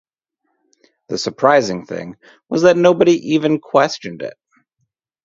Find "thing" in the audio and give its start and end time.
1.85-2.17